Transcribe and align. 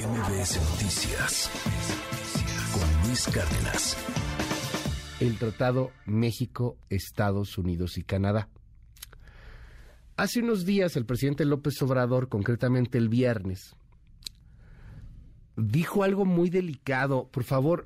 MBS 0.00 0.56
Noticias 0.70 1.50
con 2.72 3.06
Luis 3.06 3.26
Cárdenas. 3.26 3.96
El 5.20 5.36
Tratado 5.36 5.90
México, 6.06 6.78
Estados 6.88 7.58
Unidos 7.58 7.98
y 7.98 8.02
Canadá. 8.02 8.48
Hace 10.16 10.40
unos 10.40 10.64
días 10.64 10.96
el 10.96 11.04
presidente 11.04 11.44
López 11.44 11.82
Obrador, 11.82 12.30
concretamente 12.30 12.96
el 12.96 13.10
viernes, 13.10 13.76
dijo 15.58 16.02
algo 16.02 16.24
muy 16.24 16.48
delicado. 16.48 17.28
Por 17.28 17.44
favor, 17.44 17.84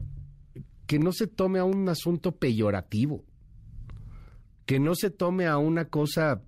que 0.87 1.01
no 1.01 1.11
se 1.11 1.27
tome 1.27 1.59
a 1.59 1.65
un 1.65 1.89
asunto 1.89 2.37
peyorativo, 2.37 3.25
que 4.67 4.79
no 4.79 4.95
se 4.95 5.11
tome 5.11 5.49
a 5.49 5.59
una 5.59 5.87
cosa 5.87 6.43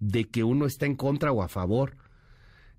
de 0.00 0.24
que 0.24 0.42
uno 0.42 0.66
está 0.66 0.86
en 0.86 0.96
contra 0.96 1.30
o 1.30 1.44
a 1.44 1.48
favor. 1.48 1.96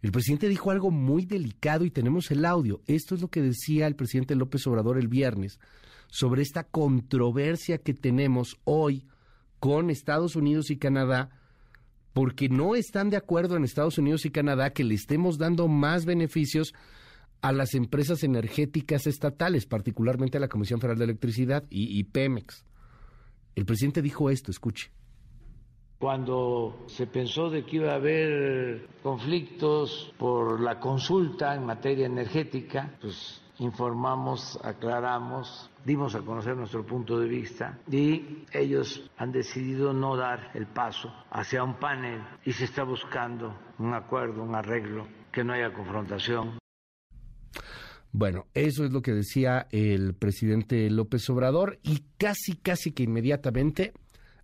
El 0.03 0.11
presidente 0.11 0.49
dijo 0.49 0.69
algo 0.69 0.91
muy 0.91 1.25
delicado 1.25 1.85
y 1.85 1.89
tenemos 1.89 2.29
el 2.29 2.43
audio. 2.43 2.81
Esto 2.87 3.15
es 3.15 3.21
lo 3.21 3.29
que 3.29 3.41
decía 3.41 3.87
el 3.87 3.95
presidente 3.95 4.35
López 4.35 4.67
Obrador 4.67 4.97
el 4.99 5.07
viernes 5.07 5.61
sobre 6.07 6.41
esta 6.41 6.65
controversia 6.65 7.77
que 7.77 7.93
tenemos 7.93 8.59
hoy 8.65 9.07
con 9.61 9.89
Estados 9.89 10.35
Unidos 10.35 10.71
y 10.71 10.77
Canadá, 10.77 11.29
porque 12.11 12.49
no 12.49 12.75
están 12.75 13.09
de 13.11 13.15
acuerdo 13.15 13.55
en 13.55 13.63
Estados 13.63 13.97
Unidos 13.97 14.25
y 14.25 14.31
Canadá 14.31 14.73
que 14.73 14.83
le 14.83 14.93
estemos 14.93 15.37
dando 15.37 15.69
más 15.69 16.03
beneficios 16.03 16.73
a 17.39 17.53
las 17.53 17.73
empresas 17.73 18.25
energéticas 18.25 19.07
estatales, 19.07 19.65
particularmente 19.65 20.37
a 20.37 20.41
la 20.41 20.49
Comisión 20.49 20.81
Federal 20.81 20.97
de 20.97 21.05
Electricidad 21.05 21.63
y, 21.69 22.03
Pemex. 22.03 22.65
El 23.55 23.65
presidente 23.65 24.01
dijo 24.01 24.29
esto, 24.29 24.51
escuche 24.51 24.91
cuando 25.99 26.85
se 26.87 27.07
pensó 27.07 27.49
de 27.49 27.65
que 27.65 27.77
iba 27.77 27.91
a 27.91 27.95
haber 27.95 28.87
conflictos 29.01 30.13
por 30.17 30.59
la 30.59 30.79
consulta 30.79 31.55
en 31.55 31.65
materia 31.65 32.05
energética, 32.05 32.97
pues 32.99 33.41
informamos, 33.59 34.59
aclaramos, 34.63 35.69
dimos 35.85 36.15
a 36.15 36.21
conocer 36.21 36.55
nuestro 36.55 36.85
punto 36.85 37.19
de 37.19 37.27
vista 37.27 37.79
y 37.89 38.45
ellos 38.51 39.09
han 39.17 39.31
decidido 39.31 39.93
no 39.93 40.17
dar 40.17 40.51
el 40.53 40.67
paso 40.67 41.13
hacia 41.31 41.63
un 41.63 41.79
panel 41.79 42.21
y 42.45 42.51
se 42.51 42.65
está 42.65 42.83
buscando 42.83 43.57
un 43.79 43.93
acuerdo, 43.93 44.43
un 44.43 44.55
arreglo, 44.55 45.07
que 45.31 45.43
no 45.43 45.53
haya 45.53 45.73
confrontación. 45.73 46.57
Bueno, 48.11 48.45
eso 48.53 48.85
es 48.85 48.91
lo 48.91 49.01
que 49.01 49.11
decía 49.11 49.67
el 49.71 50.13
presidente 50.13 50.87
López 50.91 51.27
Obrador 51.31 51.79
y 51.81 52.03
casi, 52.17 52.55
casi 52.55 52.91
que 52.91 53.03
inmediatamente 53.03 53.93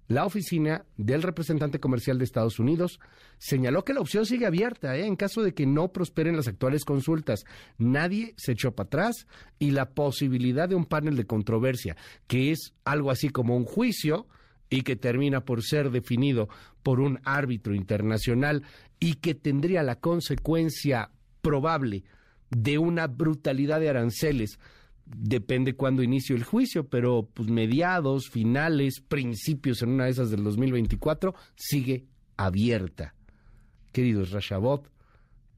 la 0.10 0.26
oficina 0.26 0.86
del 0.98 1.22
representante 1.22 1.80
comercial 1.80 2.18
de 2.18 2.24
Estados 2.24 2.58
Unidos 2.58 3.00
señaló 3.38 3.86
que 3.86 3.94
la 3.94 4.02
opción 4.02 4.26
sigue 4.26 4.48
abierta 4.48 4.98
¿eh? 4.98 5.06
en 5.06 5.16
caso 5.16 5.44
de 5.44 5.54
que 5.54 5.68
no 5.68 5.94
prosperen 5.94 6.36
las 6.36 6.48
actuales 6.48 6.84
consultas. 6.84 7.46
Nadie 7.78 8.34
se 8.36 8.54
echó 8.54 8.72
para 8.72 8.88
atrás 8.88 9.28
y 9.60 9.70
la 9.70 9.92
posibilidad 9.92 10.68
de 10.68 10.74
un 10.74 10.86
panel 10.86 11.16
de 11.16 11.28
controversia, 11.28 11.96
que 12.26 12.52
es 12.52 12.74
algo 12.86 13.12
así 13.12 13.30
como 13.30 13.56
un 13.56 13.66
juicio 13.66 14.26
y 14.72 14.82
que 14.82 14.96
termina 14.96 15.46
por 15.46 15.64
ser 15.64 15.92
definido 15.92 16.50
por 16.82 17.02
un 17.02 17.20
árbitro 17.24 17.76
internacional 17.76 18.64
y 19.00 19.16
que 19.16 19.36
tendría 19.36 19.84
la 19.84 20.00
consecuencia 20.00 21.12
probable 21.42 22.04
de 22.50 22.80
una 22.80 23.06
brutalidad 23.06 23.80
de 23.80 23.90
aranceles 23.90 24.58
depende 25.16 25.76
cuándo 25.76 26.04
inicie 26.04 26.36
el 26.36 26.44
juicio, 26.44 26.88
pero 26.88 27.30
pues 27.34 27.50
mediados, 27.50 28.30
finales, 28.30 29.02
principios 29.02 29.82
en 29.82 29.90
una 29.90 30.06
de 30.06 30.12
esas 30.12 30.30
del 30.32 30.44
2024 30.44 31.34
sigue 31.56 32.06
abierta. 32.38 33.16
Queridos 33.92 34.32
Rashabot, 34.32 34.90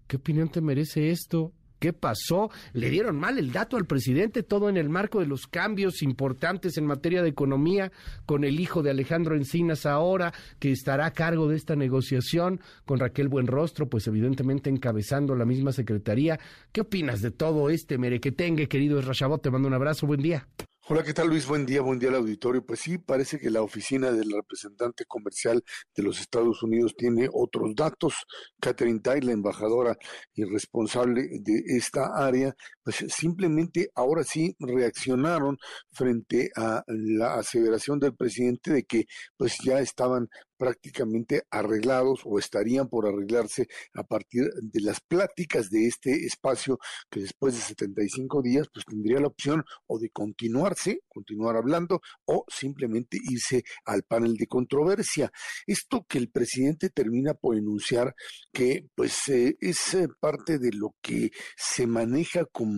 ¿qué 0.08 0.18
opinión 0.18 0.50
te 0.50 0.62
merece 0.62 1.12
esto? 1.12 1.54
¿Qué 1.82 1.94
pasó? 1.94 2.52
Le 2.74 2.92
dieron 2.92 3.16
mal 3.16 3.40
el 3.40 3.52
dato 3.52 3.76
al 3.76 3.88
presidente, 3.88 4.44
todo 4.44 4.70
en 4.70 4.78
el 4.78 4.88
marco 4.88 5.20
de 5.20 5.26
los 5.26 5.48
cambios 5.48 6.04
importantes 6.04 6.78
en 6.78 6.86
materia 6.86 7.24
de 7.24 7.30
economía, 7.30 7.92
con 8.28 8.44
el 8.44 8.60
hijo 8.60 8.84
de 8.84 8.92
Alejandro 8.92 9.36
Encinas 9.36 9.88
ahora, 9.88 10.32
que 10.60 10.72
estará 10.72 11.08
a 11.08 11.14
cargo 11.14 11.48
de 11.48 11.56
esta 11.56 11.76
negociación, 11.76 12.62
con 12.86 13.00
Raquel 13.00 13.30
Buenrostro, 13.30 13.90
pues 13.90 14.06
evidentemente 14.06 14.70
encabezando 14.70 15.34
la 15.34 15.46
misma 15.46 15.72
secretaría. 15.72 16.40
¿Qué 16.72 16.82
opinas 16.82 17.20
de 17.20 17.32
todo 17.32 17.72
este 17.72 17.98
merequetengue, 17.98 18.68
querido 18.68 19.02
Rashabot? 19.02 19.42
Te 19.42 19.50
mando 19.50 19.68
un 19.68 19.74
abrazo, 19.74 20.06
buen 20.06 20.22
día. 20.22 20.48
Hola, 20.88 21.04
¿qué 21.04 21.14
tal 21.14 21.28
Luis? 21.28 21.46
Buen 21.46 21.66
día, 21.66 21.82
buen 21.82 22.00
día 22.00 22.10
al 22.10 22.16
auditorio. 22.16 22.66
Pues 22.66 22.80
sí, 22.80 22.98
parece 22.98 23.40
que 23.40 23.52
la 23.52 23.62
oficina 23.62 24.12
del 24.12 24.32
representante 24.32 25.06
comercial 25.06 25.64
de 25.96 26.04
los 26.04 26.20
Estados 26.20 26.64
Unidos 26.64 26.96
tiene 26.98 27.30
otros 27.32 27.76
datos. 27.76 28.16
Catherine 28.60 29.00
Tai, 29.00 29.22
la 29.22 29.32
embajadora 29.32 29.96
y 30.34 30.44
responsable 30.44 31.28
de 31.40 31.64
esta 31.68 32.08
área, 32.16 32.56
pues 32.84 33.06
simplemente 33.10 33.90
ahora 33.96 34.24
sí 34.24 34.56
reaccionaron 34.60 35.58
frente 35.92 36.52
a 36.56 36.84
la 36.88 37.36
aseveración 37.36 38.00
del 38.00 38.16
presidente 38.16 38.72
de 38.72 38.84
que 38.84 39.06
pues 39.38 39.58
ya 39.64 39.80
estaban 39.80 40.30
prácticamente 40.62 41.42
arreglados 41.50 42.22
o 42.24 42.38
estarían 42.38 42.88
por 42.88 43.08
arreglarse 43.08 43.68
a 43.96 44.04
partir 44.04 44.44
de 44.62 44.82
las 44.82 45.00
pláticas 45.02 45.72
de 45.72 45.88
este 45.88 46.24
espacio 46.24 46.78
que 47.10 47.22
después 47.22 47.56
de 47.56 47.62
75 47.62 48.44
días 48.44 48.68
pues 48.72 48.86
tendría 48.86 49.20
la 49.20 49.26
opción 49.26 49.64
o 49.88 49.98
de 49.98 50.12
continuarse, 50.12 51.00
continuar 51.08 51.56
hablando 51.56 52.00
o 52.26 52.46
simplemente 52.48 53.18
irse 53.24 53.64
al 53.86 54.04
panel 54.04 54.36
de 54.36 54.46
controversia. 54.46 55.32
Esto 55.66 56.06
que 56.08 56.20
el 56.20 56.30
presidente 56.30 56.92
termina 56.92 57.34
por 57.34 57.58
enunciar 57.58 58.14
que 58.54 58.88
pues 58.94 59.30
eh, 59.30 59.58
es 59.60 59.96
eh, 59.96 60.10
parte 60.20 60.60
de 60.60 60.74
lo 60.74 60.94
que 61.02 61.32
se 61.58 61.88
maneja 61.88 62.46
como 62.46 62.71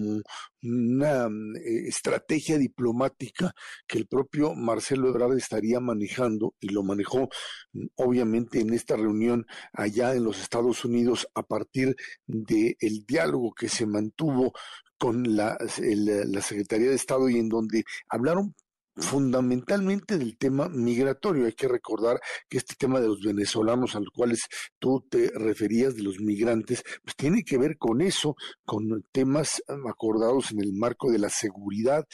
una 0.61 1.27
eh, 1.27 1.87
estrategia 1.87 2.57
diplomática 2.57 3.53
que 3.87 3.97
el 3.97 4.07
propio 4.07 4.55
Marcelo 4.55 5.09
Ebrard 5.09 5.37
estaría 5.37 5.79
manejando 5.79 6.55
y 6.59 6.69
lo 6.69 6.83
manejó 6.83 7.29
mm, 7.73 7.85
obviamente 7.95 8.59
en 8.59 8.73
esta 8.73 8.95
reunión 8.95 9.45
allá 9.73 10.15
en 10.15 10.23
los 10.23 10.41
Estados 10.41 10.85
Unidos 10.85 11.27
a 11.35 11.43
partir 11.43 11.95
del 12.25 12.75
el 12.79 13.05
diálogo 13.05 13.53
que 13.53 13.69
se 13.69 13.85
mantuvo 13.85 14.53
con 14.97 15.35
la, 15.35 15.57
la 15.79 16.41
Secretaría 16.41 16.89
de 16.89 16.95
Estado 16.95 17.29
y 17.29 17.37
en 17.37 17.49
donde 17.49 17.83
hablaron 18.07 18.55
fundamentalmente 18.95 20.17
del 20.17 20.37
tema 20.37 20.69
migratorio. 20.69 21.45
Hay 21.45 21.53
que 21.53 21.67
recordar 21.67 22.19
que 22.49 22.57
este 22.57 22.75
tema 22.75 22.99
de 22.99 23.07
los 23.07 23.21
venezolanos 23.21 23.95
a 23.95 23.99
los 23.99 24.09
cuales 24.09 24.47
tú 24.79 25.05
te 25.09 25.31
referías, 25.33 25.95
de 25.95 26.03
los 26.03 26.19
migrantes, 26.19 26.83
pues 27.03 27.15
tiene 27.15 27.43
que 27.43 27.57
ver 27.57 27.77
con 27.77 28.01
eso, 28.01 28.35
con 28.65 29.03
temas 29.11 29.63
acordados 29.89 30.51
en 30.51 30.59
el 30.59 30.73
marco 30.73 31.11
de 31.11 31.19
la 31.19 31.29
seguridad 31.29 32.05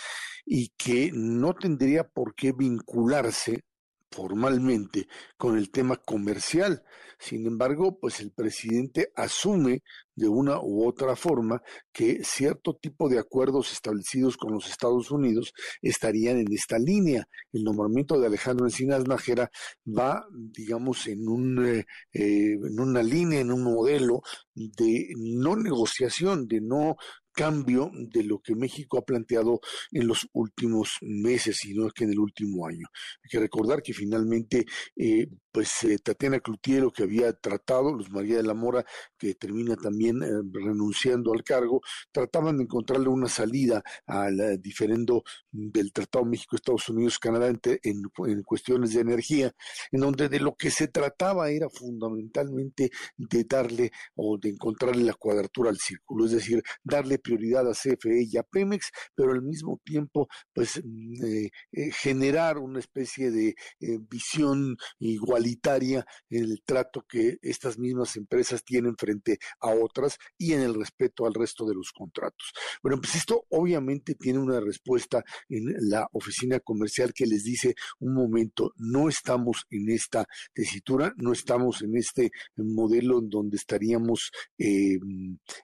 y 0.46 0.70
que 0.78 1.12
no 1.14 1.54
tendría 1.54 2.04
por 2.04 2.36
qué 2.36 2.54
vincularse 2.54 3.64
formalmente 4.12 5.08
con 5.38 5.58
el 5.58 5.72
tema 5.72 5.98
comercial. 5.98 6.84
Sin 7.20 7.46
embargo, 7.46 8.00
pues 8.00 8.22
el 8.22 8.32
presidente 8.32 9.12
asume 9.16 9.84
de 10.16 10.28
una 10.28 10.62
u 10.62 10.88
otra 10.88 11.16
forma 11.16 11.62
que 11.92 12.24
cierto 12.24 12.76
tipo 12.76 13.10
de 13.10 13.20
acuerdos 13.20 13.72
establecidos 13.74 14.38
con 14.38 14.54
los 14.54 14.70
Estados 14.70 15.12
Unidos 15.12 15.54
estarían 15.82 16.38
en 16.38 16.52
esta 16.54 16.80
línea. 16.80 17.28
El 17.52 17.64
nombramiento 17.64 18.20
de 18.20 18.28
Alejandro 18.28 18.66
Encinas 18.66 19.06
Nájera 19.06 19.52
va, 19.86 20.26
digamos, 20.32 21.08
en, 21.08 21.28
un, 21.28 21.66
eh, 21.66 21.86
eh, 22.14 22.54
en 22.54 22.80
una 22.80 23.04
línea, 23.04 23.42
en 23.42 23.52
un 23.52 23.64
modelo 23.64 24.22
de 24.54 25.10
no 25.18 25.56
negociación, 25.56 26.48
de 26.48 26.62
no 26.62 26.96
cambio 27.40 27.90
de 27.94 28.24
lo 28.26 28.40
que 28.40 28.54
México 28.54 28.98
ha 28.98 29.06
planteado 29.06 29.62
en 29.94 30.08
los 30.08 30.28
últimos 30.34 30.98
meses, 31.00 31.56
sino 31.56 31.90
que 31.90 32.04
en 32.04 32.12
el 32.12 32.20
último 32.20 32.68
año. 32.68 32.86
Hay 33.24 33.30
que 33.30 33.40
recordar 33.40 33.82
que 33.82 33.94
finalmente, 33.94 34.66
eh, 34.98 35.26
pues 35.52 35.84
eh, 35.84 35.98
Tatiana 36.04 36.40
Clutiero, 36.40 36.92
que 36.92 37.04
había 37.04 37.34
tratado, 37.34 37.94
Luz 37.94 38.10
María 38.10 38.38
de 38.38 38.44
la 38.44 38.54
Mora, 38.54 38.86
que 39.18 39.36
termina 39.36 39.76
también 39.76 40.22
eh, 40.24 40.28
renunciando 40.52 41.34
al 41.34 41.44
cargo, 41.44 41.82
trataban 42.12 42.58
de 42.58 42.64
encontrarle 42.64 43.10
una 43.10 43.28
salida 43.28 43.84
al 44.06 44.60
diferendo 44.62 45.24
del 45.52 45.92
Tratado 45.92 46.26
México-Estados 46.26 46.90
Unidos-Canadá 46.90 47.48
en, 47.50 47.60
en 47.84 48.44
cuestiones 48.44 48.94
de 48.94 49.02
energía, 49.02 49.52
en 49.92 50.02
donde 50.02 50.30
de 50.30 50.40
lo 50.40 50.56
que 50.56 50.72
se 50.72 50.88
trataba 50.88 51.50
era 51.50 51.70
fundamentalmente 51.70 52.92
de 53.18 53.44
darle 53.44 53.92
o 54.16 54.38
de 54.38 54.50
encontrarle 54.50 55.04
la 55.04 55.14
cuadratura 55.14 55.70
al 55.70 55.78
círculo, 55.78 56.26
es 56.26 56.32
decir, 56.32 56.62
darle 56.84 57.20
prioridad 57.20 57.68
a 57.70 57.74
CFE 57.74 58.24
y 58.30 58.38
a 58.38 58.44
Pemex, 58.44 58.92
pero 59.16 59.32
al 59.32 59.42
mismo 59.42 59.80
tiempo, 59.84 60.28
pues, 60.54 60.82
mm, 60.84 61.26
eh, 61.26 61.50
eh, 61.72 61.92
generar 61.92 62.58
una 62.58 62.80
especie 62.80 63.32
de 63.32 63.56
eh, 63.80 64.00
visión 64.10 64.78
igual 65.00 65.39
igualitaria 65.40 66.06
en 66.30 66.44
el 66.44 66.62
trato 66.64 67.06
que 67.08 67.38
estas 67.42 67.78
mismas 67.78 68.16
empresas 68.18 68.64
tienen 68.64 68.96
frente 68.98 69.40
a 69.62 69.70
otras 69.70 70.18
y 70.38 70.54
en 70.54 70.62
el 70.62 70.76
respeto 70.76 71.26
al 71.26 71.34
resto 71.34 71.66
de 71.66 71.76
los 71.76 71.92
contratos. 71.92 72.52
Bueno, 72.84 73.00
pues 73.00 73.16
esto 73.16 73.46
obviamente 73.50 74.16
tiene 74.16 74.40
una 74.40 74.60
respuesta 74.60 75.24
en 75.48 75.74
la 75.90 76.08
oficina 76.12 76.60
comercial 76.60 77.14
que 77.14 77.26
les 77.26 77.44
dice 77.44 77.76
un 78.00 78.14
momento, 78.14 78.74
no 78.78 79.10
estamos 79.10 79.66
en 79.70 79.90
esta 79.90 80.26
tesitura, 80.54 81.14
no 81.18 81.32
estamos 81.32 81.82
en 81.82 81.96
este 81.96 82.32
modelo 82.56 83.20
en 83.20 83.30
donde 83.30 83.58
estaríamos 83.58 84.32
eh, 84.58 84.98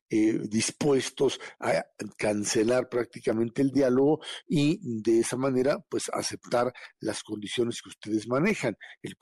eh, 0.09 0.39
dispuestos 0.47 1.39
a 1.59 1.85
cancelar 2.17 2.87
prácticamente 2.89 3.61
el 3.61 3.71
diálogo 3.71 4.19
y 4.47 4.79
de 5.01 5.19
esa 5.19 5.37
manera 5.37 5.79
pues 5.89 6.09
aceptar 6.13 6.73
las 6.99 7.23
condiciones 7.23 7.81
que 7.81 7.89
ustedes 7.89 8.27
manejan. 8.27 8.77
El 9.01 9.17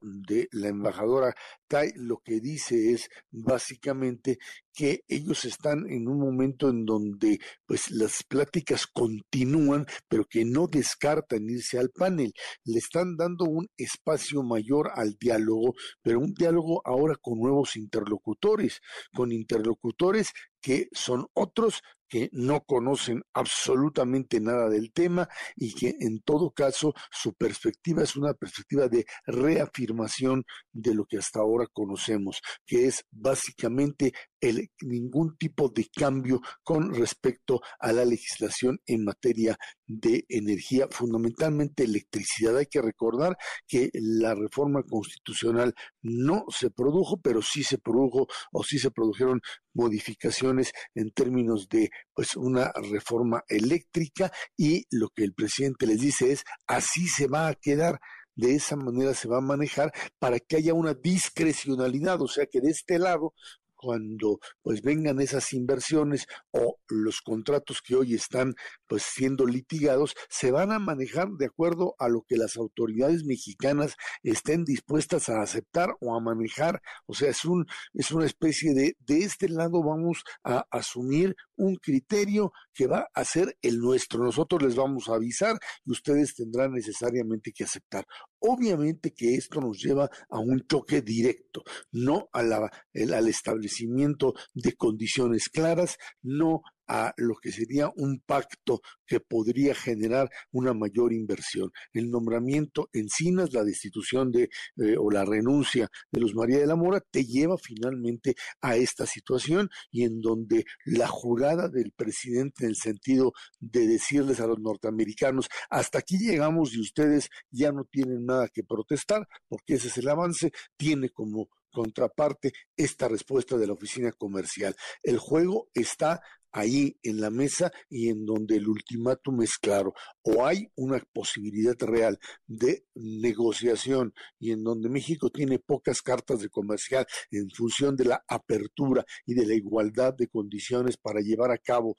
de 0.00 0.48
la 0.52 0.68
embajadora 0.68 1.34
Tai 1.66 1.92
lo 1.96 2.18
que 2.18 2.40
dice 2.40 2.92
es 2.92 3.08
básicamente 3.30 4.38
que 4.72 5.02
ellos 5.08 5.44
están 5.44 5.90
en 5.90 6.06
un 6.06 6.20
momento 6.20 6.68
en 6.70 6.86
donde 6.86 7.40
pues 7.66 7.90
las 7.90 8.22
pláticas 8.22 8.86
continúan, 8.86 9.84
pero 10.06 10.24
que 10.24 10.44
no 10.44 10.68
descartan 10.68 11.50
irse 11.50 11.78
al 11.78 11.90
panel. 11.90 12.32
Le 12.64 12.78
están 12.78 13.16
dando 13.16 13.46
un 13.46 13.68
espacio 13.76 14.44
mayor 14.44 14.92
al 14.94 15.16
diálogo, 15.18 15.74
pero 16.00 16.20
un 16.20 16.32
diálogo 16.34 16.80
ahora 16.84 17.16
con 17.20 17.40
nuevos 17.40 17.74
interlocutores, 17.76 18.80
con 19.12 19.32
interlocutores 19.32 20.30
que 20.60 20.88
son 20.92 21.26
otros 21.34 21.82
que 22.08 22.28
no 22.32 22.62
conocen 22.62 23.22
absolutamente 23.32 24.40
nada 24.40 24.68
del 24.68 24.92
tema 24.92 25.28
y 25.56 25.74
que 25.74 25.96
en 26.00 26.20
todo 26.20 26.50
caso 26.50 26.94
su 27.10 27.34
perspectiva 27.34 28.02
es 28.02 28.16
una 28.16 28.34
perspectiva 28.34 28.88
de 28.88 29.06
reafirmación 29.26 30.44
de 30.72 30.94
lo 30.94 31.04
que 31.04 31.18
hasta 31.18 31.40
ahora 31.40 31.66
conocemos, 31.72 32.40
que 32.66 32.86
es 32.86 33.04
básicamente 33.10 34.12
el, 34.40 34.70
ningún 34.82 35.36
tipo 35.36 35.68
de 35.68 35.86
cambio 35.94 36.40
con 36.62 36.94
respecto 36.94 37.60
a 37.78 37.92
la 37.92 38.04
legislación 38.04 38.80
en 38.86 39.04
materia 39.04 39.56
de 39.86 40.24
energía, 40.28 40.86
fundamentalmente 40.90 41.84
electricidad. 41.84 42.56
Hay 42.56 42.66
que 42.66 42.82
recordar 42.82 43.36
que 43.66 43.90
la 43.94 44.34
reforma 44.34 44.82
constitucional 44.82 45.74
no 46.02 46.44
se 46.48 46.70
produjo, 46.70 47.20
pero 47.20 47.42
sí 47.42 47.62
se 47.62 47.78
produjo 47.78 48.26
o 48.52 48.62
sí 48.62 48.78
se 48.78 48.90
produjeron 48.90 49.40
modificaciones 49.74 50.72
en 50.94 51.10
términos 51.12 51.68
de 51.68 51.90
pues 52.14 52.36
una 52.36 52.72
reforma 52.90 53.44
eléctrica 53.48 54.32
y 54.56 54.84
lo 54.90 55.08
que 55.10 55.24
el 55.24 55.34
presidente 55.34 55.86
les 55.86 56.00
dice 56.00 56.32
es 56.32 56.44
así 56.66 57.06
se 57.06 57.28
va 57.28 57.48
a 57.48 57.54
quedar 57.54 58.00
de 58.38 58.54
esa 58.54 58.76
manera 58.76 59.14
se 59.14 59.28
va 59.28 59.38
a 59.38 59.40
manejar 59.40 59.92
para 60.20 60.38
que 60.38 60.56
haya 60.56 60.72
una 60.72 60.94
discrecionalidad, 60.94 62.22
o 62.22 62.28
sea 62.28 62.46
que 62.46 62.60
de 62.60 62.70
este 62.70 63.00
lado 63.00 63.34
cuando 63.78 64.40
pues 64.62 64.82
vengan 64.82 65.20
esas 65.20 65.52
inversiones 65.52 66.26
o 66.50 66.78
los 66.88 67.20
contratos 67.20 67.80
que 67.80 67.94
hoy 67.94 68.14
están 68.14 68.54
pues 68.86 69.04
siendo 69.04 69.46
litigados 69.46 70.14
se 70.28 70.50
van 70.50 70.72
a 70.72 70.78
manejar 70.78 71.28
de 71.38 71.46
acuerdo 71.46 71.94
a 71.98 72.08
lo 72.08 72.22
que 72.26 72.36
las 72.36 72.56
autoridades 72.56 73.24
mexicanas 73.24 73.94
estén 74.22 74.64
dispuestas 74.64 75.28
a 75.28 75.40
aceptar 75.40 75.94
o 76.00 76.16
a 76.16 76.20
manejar. 76.20 76.82
O 77.06 77.14
sea 77.14 77.30
es 77.30 77.44
un 77.44 77.66
es 77.94 78.10
una 78.10 78.26
especie 78.26 78.74
de 78.74 78.96
de 78.98 79.18
este 79.20 79.48
lado 79.48 79.82
vamos 79.82 80.24
a 80.44 80.66
asumir 80.70 81.36
un 81.56 81.76
criterio 81.76 82.52
que 82.74 82.86
va 82.86 83.08
a 83.14 83.24
ser 83.24 83.56
el 83.62 83.78
nuestro. 83.78 84.22
Nosotros 84.22 84.62
les 84.62 84.76
vamos 84.76 85.08
a 85.08 85.14
avisar 85.14 85.58
y 85.84 85.92
ustedes 85.92 86.34
tendrán 86.34 86.72
necesariamente 86.72 87.52
que 87.52 87.64
aceptar 87.64 88.04
obviamente 88.40 89.12
que 89.12 89.34
esto 89.34 89.60
nos 89.60 89.82
lleva 89.82 90.10
a 90.30 90.38
un 90.38 90.66
choque 90.66 91.02
directo 91.02 91.62
no 91.92 92.28
al 92.32 93.28
establecimiento 93.28 94.34
de 94.54 94.74
condiciones 94.74 95.48
claras, 95.48 95.98
no 96.22 96.62
a 96.88 97.12
lo 97.16 97.36
que 97.36 97.52
sería 97.52 97.90
un 97.96 98.20
pacto 98.20 98.80
que 99.06 99.20
podría 99.20 99.74
generar 99.74 100.30
una 100.50 100.74
mayor 100.74 101.12
inversión. 101.12 101.70
El 101.92 102.10
nombramiento 102.10 102.88
Encinas, 102.92 103.52
la 103.52 103.64
destitución 103.64 104.32
de 104.32 104.48
eh, 104.76 104.96
o 104.98 105.10
la 105.10 105.24
renuncia 105.24 105.88
de 106.10 106.20
los 106.20 106.34
María 106.34 106.58
de 106.58 106.66
la 106.66 106.76
Mora, 106.76 107.00
te 107.00 107.24
lleva 107.24 107.56
finalmente 107.58 108.34
a 108.60 108.76
esta 108.76 109.06
situación 109.06 109.68
y 109.90 110.04
en 110.04 110.20
donde 110.20 110.64
la 110.84 111.08
jurada 111.08 111.68
del 111.68 111.92
presidente 111.92 112.64
en 112.64 112.70
el 112.70 112.76
sentido 112.76 113.32
de 113.60 113.86
decirles 113.86 114.40
a 114.40 114.46
los 114.46 114.58
norteamericanos, 114.58 115.48
hasta 115.70 115.98
aquí 115.98 116.18
llegamos 116.18 116.74
y 116.74 116.80
ustedes 116.80 117.28
ya 117.50 117.72
no 117.72 117.84
tienen 117.84 118.24
nada 118.24 118.48
que 118.48 118.64
protestar, 118.64 119.26
porque 119.48 119.74
ese 119.74 119.88
es 119.88 119.98
el 119.98 120.08
avance, 120.08 120.52
tiene 120.76 121.10
como 121.10 121.48
contraparte 121.70 122.52
esta 122.76 123.08
respuesta 123.08 123.56
de 123.56 123.66
la 123.66 123.74
oficina 123.74 124.12
comercial. 124.12 124.74
El 125.02 125.18
juego 125.18 125.68
está 125.74 126.20
ahí 126.52 126.98
en 127.02 127.20
la 127.20 127.30
mesa 127.30 127.70
y 127.88 128.08
en 128.08 128.24
donde 128.24 128.56
el 128.56 128.68
ultimátum 128.68 129.42
es 129.42 129.58
claro. 129.58 129.94
O 130.22 130.46
hay 130.46 130.70
una 130.76 131.02
posibilidad 131.12 131.76
real 131.80 132.18
de 132.46 132.84
negociación 132.94 134.12
y 134.38 134.52
en 134.52 134.64
donde 134.64 134.88
México 134.88 135.30
tiene 135.30 135.58
pocas 135.58 136.02
cartas 136.02 136.40
de 136.40 136.48
comercial 136.48 137.06
en 137.30 137.50
función 137.50 137.96
de 137.96 138.04
la 138.04 138.24
apertura 138.28 139.04
y 139.26 139.34
de 139.34 139.46
la 139.46 139.54
igualdad 139.54 140.14
de 140.14 140.28
condiciones 140.28 140.96
para 140.96 141.20
llevar 141.20 141.50
a 141.50 141.58
cabo 141.58 141.96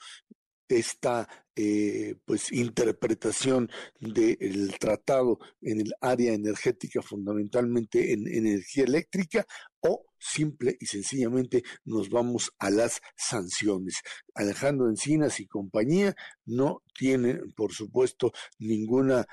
esta 0.69 1.28
eh, 1.56 2.16
pues 2.25 2.52
interpretación 2.52 3.69
del 4.00 4.78
tratado 4.80 5.40
en 5.62 5.81
el 5.81 5.94
área 6.00 6.34
energética, 6.34 7.02
fundamentalmente 7.02 8.13
en, 8.13 8.28
energía 8.28 8.84
eléctrica, 8.84 9.45
o 9.81 10.06
simple 10.19 10.77
y 10.80 10.86
sencillamente 10.86 11.63
nos 11.86 12.10
vamos 12.10 12.51
a 12.60 12.69
las 12.69 13.01
sanciones. 13.16 14.01
Alejandro 14.36 14.89
Encinas 14.89 15.39
y 15.39 15.48
compañía 15.48 16.16
no 16.45 16.83
tienen, 16.94 17.54
por 17.56 17.74
supuesto, 17.74 18.31
ninguna, 18.57 19.25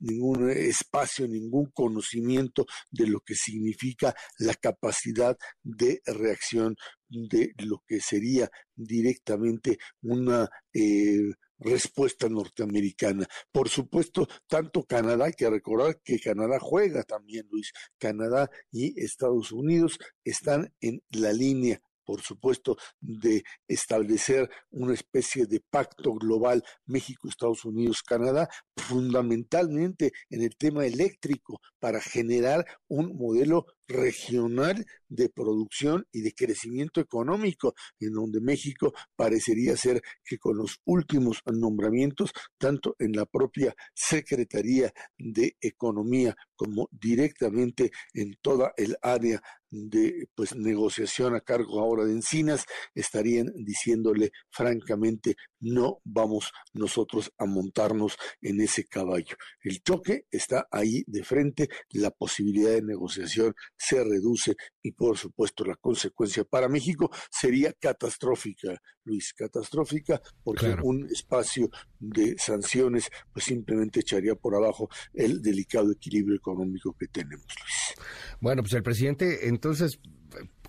ningún 0.00 0.50
espacio, 0.50 1.26
ningún 1.26 1.70
conocimiento 1.70 2.66
de 2.90 3.06
lo 3.06 3.20
que 3.20 3.34
significa 3.34 4.14
la 4.38 4.54
capacidad 4.54 5.36
de 5.62 6.00
reacción 6.06 6.76
de 7.08 7.52
lo 7.58 7.82
que 7.86 8.00
sería 8.00 8.50
directamente 8.74 9.78
una 10.02 10.48
eh, 10.72 11.32
respuesta 11.58 12.28
norteamericana. 12.28 13.26
Por 13.52 13.68
supuesto, 13.68 14.28
tanto 14.46 14.84
Canadá, 14.84 15.26
hay 15.26 15.32
que 15.32 15.48
recordar 15.48 16.00
que 16.02 16.18
Canadá 16.18 16.58
juega 16.60 17.02
también, 17.02 17.46
Luis. 17.50 17.72
Canadá 17.98 18.50
y 18.70 19.00
Estados 19.02 19.52
Unidos 19.52 19.98
están 20.24 20.72
en 20.80 21.02
la 21.10 21.32
línea 21.32 21.80
por 22.04 22.20
supuesto, 22.20 22.76
de 23.00 23.44
establecer 23.66 24.50
una 24.70 24.94
especie 24.94 25.46
de 25.46 25.60
pacto 25.60 26.12
global 26.14 26.62
México, 26.84 27.28
Estados 27.28 27.64
Unidos, 27.64 28.02
Canadá, 28.02 28.48
fundamentalmente 28.76 30.12
en 30.30 30.42
el 30.42 30.56
tema 30.56 30.86
eléctrico, 30.86 31.60
para 31.78 32.00
generar 32.00 32.66
un 32.88 33.16
modelo 33.16 33.66
regional 33.86 34.86
de 35.08 35.28
producción 35.28 36.06
y 36.12 36.22
de 36.22 36.32
crecimiento 36.32 37.00
económico, 37.00 37.74
en 38.00 38.12
donde 38.12 38.40
México 38.40 38.92
parecería 39.16 39.76
ser 39.76 40.02
que 40.24 40.38
con 40.38 40.56
los 40.56 40.80
últimos 40.84 41.40
nombramientos, 41.46 42.32
tanto 42.58 42.96
en 42.98 43.12
la 43.12 43.26
propia 43.26 43.74
Secretaría 43.94 44.92
de 45.18 45.56
Economía 45.60 46.36
como 46.56 46.88
directamente 46.90 47.90
en 48.12 48.36
toda 48.40 48.72
el 48.76 48.96
área 49.02 49.42
de 49.70 50.28
pues 50.34 50.54
negociación 50.54 51.34
a 51.34 51.40
cargo 51.40 51.80
ahora 51.80 52.04
de 52.04 52.12
Encinas, 52.12 52.64
estarían 52.94 53.52
diciéndole 53.56 54.30
francamente 54.50 55.34
no 55.60 56.00
vamos 56.04 56.52
nosotros 56.72 57.32
a 57.38 57.46
montarnos 57.46 58.16
en 58.40 58.60
ese 58.60 58.84
caballo. 58.84 59.36
El 59.62 59.82
choque 59.82 60.26
está 60.30 60.68
ahí 60.70 61.02
de 61.06 61.24
frente, 61.24 61.68
la 61.90 62.10
posibilidad 62.10 62.70
de 62.70 62.82
negociación 62.82 63.54
se 63.76 64.02
reduce 64.02 64.56
y 64.82 64.92
por 64.92 65.16
supuesto 65.16 65.64
la 65.64 65.76
consecuencia 65.76 66.44
para 66.44 66.68
México 66.68 67.10
sería 67.30 67.72
catastrófica, 67.72 68.80
Luis, 69.04 69.32
catastrófica 69.34 70.20
porque 70.42 70.74
un 70.82 71.06
espacio 71.10 71.70
de 71.98 72.36
sanciones 72.38 73.10
pues 73.32 73.46
simplemente 73.46 74.00
echaría 74.00 74.34
por 74.34 74.54
abajo 74.54 74.88
el 75.12 75.42
delicado 75.42 75.92
equilibrio 75.92 76.36
económico 76.36 76.94
que 76.98 77.08
tenemos, 77.08 77.46
Luis. 77.46 78.06
Bueno, 78.40 78.62
pues 78.62 78.72
el 78.74 78.82
presidente 78.82 79.48
entonces 79.48 79.98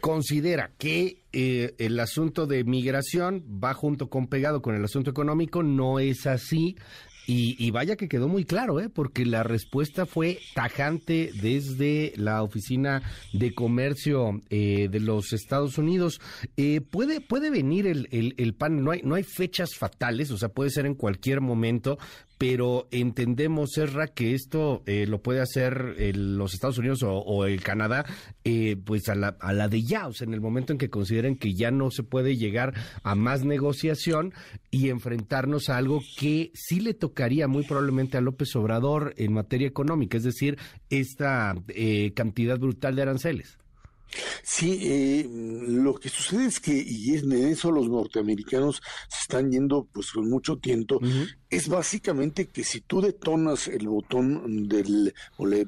considera 0.01 0.73
que 0.77 1.25
eh, 1.31 1.73
el 1.77 1.99
asunto 1.99 2.45
de 2.45 2.63
migración 2.63 3.43
va 3.63 3.73
junto 3.73 4.09
con 4.09 4.27
pegado 4.27 4.61
con 4.61 4.75
el 4.75 4.83
asunto 4.83 5.09
económico, 5.09 5.63
no 5.63 5.99
es 5.99 6.27
así 6.27 6.75
Y, 7.27 7.71
vaya 7.71 7.95
que 7.95 8.07
quedó 8.07 8.27
muy 8.27 8.45
claro, 8.45 8.79
¿eh? 8.79 8.89
porque 8.89 9.25
la 9.25 9.43
respuesta 9.43 10.05
fue 10.05 10.39
tajante 10.53 11.31
desde 11.41 12.13
la 12.17 12.43
Oficina 12.43 13.01
de 13.33 13.53
Comercio 13.53 14.41
eh, 14.49 14.87
de 14.89 14.99
los 14.99 15.33
Estados 15.33 15.77
Unidos. 15.77 16.21
Eh, 16.55 16.81
¿puede, 16.81 17.21
¿Puede 17.21 17.49
venir 17.49 17.87
el, 17.87 18.07
el, 18.11 18.35
el 18.37 18.53
PAN? 18.53 18.83
No 18.83 18.91
hay, 18.91 19.01
no 19.03 19.15
hay 19.15 19.23
fechas 19.23 19.75
fatales, 19.75 20.29
o 20.31 20.37
sea, 20.37 20.49
puede 20.49 20.69
ser 20.69 20.85
en 20.85 20.93
cualquier 20.93 21.41
momento, 21.41 21.97
pero 22.37 22.87
entendemos, 22.91 23.71
Serra, 23.73 24.07
que 24.07 24.33
esto 24.33 24.83
eh, 24.85 25.05
lo 25.07 25.21
puede 25.21 25.41
hacer 25.41 25.95
los 26.15 26.53
Estados 26.53 26.77
Unidos 26.77 26.99
o, 27.03 27.45
el 27.45 27.61
Canadá, 27.63 28.05
eh, 28.43 28.75
pues 28.83 29.07
a 29.09 29.15
la, 29.15 29.37
a 29.39 29.53
la 29.53 29.67
de 29.67 29.83
ya, 29.83 30.07
o 30.07 30.13
sea, 30.13 30.27
en 30.27 30.33
el 30.33 30.41
momento 30.41 30.73
en 30.73 30.79
que 30.79 30.89
consideren 30.89 31.37
que 31.37 31.53
ya 31.53 31.71
no 31.71 31.91
se 31.91 32.03
puede 32.03 32.35
llegar 32.35 32.73
a 33.03 33.15
más 33.15 33.45
negociación 33.45 34.33
y 34.71 34.89
enfrentarnos 34.89 35.69
a 35.69 35.77
algo 35.77 36.01
que 36.17 36.51
sí 36.53 36.79
le 36.79 36.93
tocaría 36.93 37.47
muy 37.47 37.63
probablemente 37.63 38.17
a 38.17 38.21
López 38.21 38.55
Obrador 38.55 39.13
en 39.17 39.33
materia 39.33 39.67
económica, 39.67 40.17
es 40.17 40.23
decir, 40.23 40.57
esta 40.89 41.55
eh, 41.69 42.11
cantidad 42.13 42.59
brutal 42.59 42.95
de 42.95 43.01
aranceles. 43.01 43.57
Sí, 44.43 44.79
eh, 44.81 45.27
lo 45.67 45.95
que 45.95 46.09
sucede 46.09 46.45
es 46.45 46.59
que, 46.59 46.71
y 46.85 47.15
en 47.15 47.31
eso 47.31 47.71
los 47.71 47.89
norteamericanos 47.89 48.81
se 49.09 49.19
están 49.21 49.51
yendo 49.51 49.87
pues 49.91 50.11
con 50.11 50.29
mucho 50.29 50.57
tiento, 50.57 50.99
es 51.55 51.69
básicamente 51.69 52.47
que 52.47 52.63
si 52.63 52.81
tú 52.81 53.01
detonas 53.01 53.67
el 53.67 53.87
botón 53.87 54.67
del, 54.67 55.13
o 55.37 55.45
le, 55.45 55.67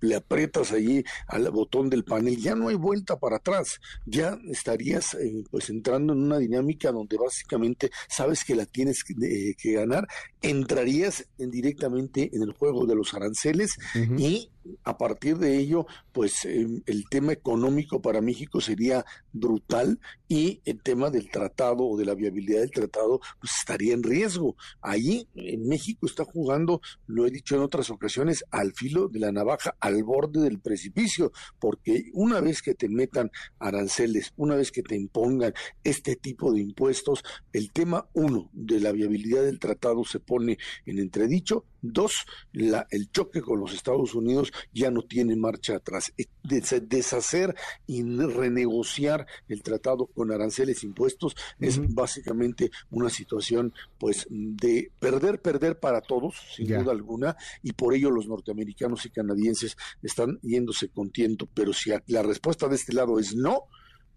le, 0.00 0.14
aprietas 0.14 0.72
allí 0.72 1.04
al 1.28 1.50
botón 1.50 1.90
del 1.90 2.04
panel, 2.04 2.36
ya 2.38 2.54
no 2.54 2.68
hay 2.68 2.76
vuelta 2.76 3.18
para 3.18 3.36
atrás, 3.36 3.80
ya 4.06 4.38
estarías 4.48 5.14
eh, 5.14 5.44
pues 5.50 5.68
entrando 5.68 6.14
en 6.14 6.22
una 6.22 6.38
dinámica 6.38 6.90
donde 6.90 7.18
básicamente 7.18 7.90
sabes 8.08 8.44
que 8.44 8.54
la 8.54 8.66
tienes 8.66 9.04
que, 9.04 9.14
eh, 9.22 9.72
ganar, 9.74 10.06
entrarías 10.40 11.26
directamente 11.36 12.30
en 12.32 12.42
el 12.42 12.52
juego 12.52 12.86
de 12.86 12.94
los 12.94 13.12
aranceles 13.12 13.76
y 14.16 14.50
a 14.84 14.96
partir 14.96 15.38
de 15.38 15.58
ello, 15.58 15.86
pues 16.12 16.44
em, 16.44 16.82
el 16.86 17.08
tema 17.08 17.32
económico 17.32 18.00
para 18.00 18.20
México 18.20 18.60
sería 18.60 19.04
brutal 19.32 19.98
y 20.28 20.60
el 20.64 20.82
tema 20.82 21.10
del 21.10 21.30
tratado 21.30 21.84
o 21.84 21.96
de 21.96 22.04
la 22.04 22.14
viabilidad 22.14 22.60
del 22.60 22.70
tratado 22.70 23.20
pues 23.40 23.52
estaría 23.58 23.94
en 23.94 24.02
riesgo. 24.02 24.56
Ahí 24.80 25.20
en 25.20 25.25
México 25.34 26.06
está 26.06 26.24
jugando, 26.24 26.80
lo 27.06 27.26
he 27.26 27.30
dicho 27.30 27.56
en 27.56 27.62
otras 27.62 27.90
ocasiones, 27.90 28.44
al 28.50 28.72
filo 28.72 29.08
de 29.08 29.20
la 29.20 29.32
navaja, 29.32 29.76
al 29.80 30.02
borde 30.04 30.40
del 30.40 30.60
precipicio, 30.60 31.32
porque 31.58 32.10
una 32.12 32.40
vez 32.40 32.62
que 32.62 32.74
te 32.74 32.88
metan 32.88 33.30
aranceles, 33.58 34.32
una 34.36 34.56
vez 34.56 34.72
que 34.72 34.82
te 34.82 34.96
impongan 34.96 35.52
este 35.84 36.16
tipo 36.16 36.52
de 36.52 36.60
impuestos, 36.60 37.22
el 37.52 37.72
tema 37.72 38.08
uno 38.12 38.50
de 38.52 38.80
la 38.80 38.92
viabilidad 38.92 39.44
del 39.44 39.58
tratado 39.58 40.04
se 40.04 40.20
pone 40.20 40.58
en 40.84 40.98
entredicho, 40.98 41.64
dos, 41.82 42.26
la, 42.52 42.86
el 42.90 43.10
choque 43.10 43.40
con 43.40 43.60
los 43.60 43.72
Estados 43.72 44.14
Unidos 44.14 44.52
ya 44.72 44.90
no 44.90 45.02
tiene 45.02 45.36
marcha 45.36 45.76
atrás. 45.76 46.12
Eh, 46.16 46.26
deshacer 46.42 47.54
y 47.86 48.02
renegociar 48.02 49.26
el 49.48 49.62
tratado 49.62 50.06
con 50.06 50.30
aranceles 50.32 50.84
impuestos 50.84 51.34
es 51.58 51.80
básicamente 51.94 52.70
una 52.90 53.10
situación 53.10 53.72
pues 53.98 54.26
de 54.30 54.90
perder, 54.98 55.40
perder 55.40 55.78
para 55.78 56.00
todos, 56.00 56.36
sin 56.54 56.68
duda 56.68 56.92
alguna, 56.92 57.36
y 57.62 57.72
por 57.72 57.94
ello 57.94 58.10
los 58.10 58.28
norteamericanos 58.28 59.04
y 59.06 59.10
canadienses 59.10 59.76
están 60.02 60.38
yéndose 60.42 60.88
con 60.88 61.10
tiento, 61.10 61.48
pero 61.52 61.72
si 61.72 61.90
la 62.06 62.22
respuesta 62.22 62.68
de 62.68 62.76
este 62.76 62.92
lado 62.92 63.18
es 63.18 63.34
no, 63.34 63.64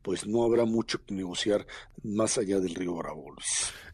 pues 0.02 0.26
no 0.26 0.44
habrá 0.44 0.66
mucho 0.66 1.04
que 1.04 1.14
negociar 1.14 1.66
más 2.04 2.38
allá 2.38 2.60
del 2.60 2.76
río 2.76 2.96
Bravo, 2.96 3.36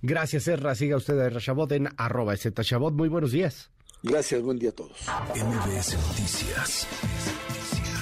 Gracias, 0.02 0.48
Erra. 0.48 0.76
Siga 0.76 0.98
usted 0.98 1.20
a 1.20 1.40
Chabot 1.40 1.72
en 1.72 1.90
arroba 1.98 2.36
Chabot. 2.38 2.94
Muy 2.94 3.10
buenos 3.10 3.32
días. 3.32 3.72
Gracias, 4.04 4.42
buen 4.42 4.60
día 4.60 4.70
a 4.70 4.74
todos. 4.74 4.98
MBS 5.36 5.98
Noticias 6.08 6.88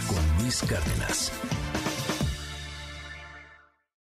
con 0.08 0.44
Luis 0.44 0.62
Cárdenas. 0.68 1.32